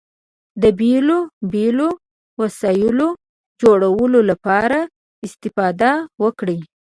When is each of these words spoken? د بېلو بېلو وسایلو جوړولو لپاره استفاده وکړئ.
د 0.61 0.63
بېلو 0.79 1.19
بېلو 1.53 1.89
وسایلو 2.41 3.07
جوړولو 3.61 4.19
لپاره 4.29 4.79
استفاده 5.25 5.91
وکړئ. 6.23 6.59